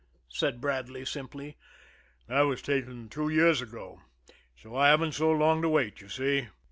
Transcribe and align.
said 0.29 0.59
Bradley 0.59 1.05
simply. 1.05 1.57
"That 2.25 2.41
was 2.41 2.63
taken 2.63 3.07
two 3.07 3.29
years 3.29 3.61
ago 3.61 4.01
so 4.57 4.75
I 4.75 4.87
haven't 4.87 5.11
so 5.11 5.29
long 5.29 5.61
to 5.61 5.69
wait, 5.69 6.01
you 6.01 6.09
see." 6.09 6.47